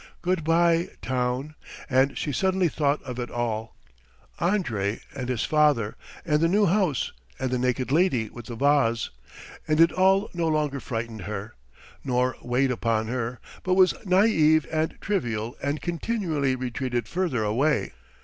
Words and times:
Good 0.23 0.43
bye, 0.43 0.89
town! 1.03 1.53
And 1.87 2.17
she 2.17 2.31
suddenly 2.31 2.69
thought 2.69 3.03
of 3.03 3.19
it 3.19 3.29
all: 3.29 3.75
Andrey, 4.39 5.01
and 5.13 5.29
his 5.29 5.43
father 5.45 5.95
and 6.25 6.41
the 6.41 6.47
new 6.47 6.65
house 6.65 7.11
and 7.37 7.51
the 7.51 7.59
naked 7.59 7.91
lady 7.91 8.27
with 8.27 8.47
the 8.47 8.55
vase; 8.55 9.11
and 9.67 9.79
it 9.79 9.91
all 9.91 10.31
no 10.33 10.47
longer 10.47 10.79
frightened 10.79 11.21
her, 11.25 11.53
nor 12.03 12.35
weighed 12.41 12.71
upon 12.71 13.09
her, 13.09 13.39
but 13.61 13.75
was 13.75 13.93
naïve 14.03 14.65
and 14.71 14.97
trivial 15.01 15.55
and 15.61 15.83
continually 15.83 16.55
retreated 16.55 17.07
further 17.07 17.43
away. 17.43 17.93